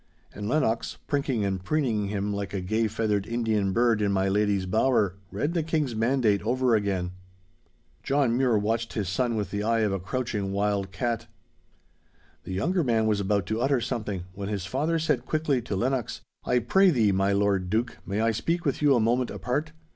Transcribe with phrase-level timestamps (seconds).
[0.33, 4.65] And Lennox, prinking and preening him like a gay feathered Indian bird in my lady's
[4.65, 7.11] bower, read the King's mandate over again.
[8.01, 11.27] John Mure watched his son with the eye of a crouching wild cat.
[12.45, 16.21] The younger man was about to utter something, when his father said quickly to Lennox,
[16.45, 19.71] 'I pray thee, my Lord Duke, may I speak with you a moment apart?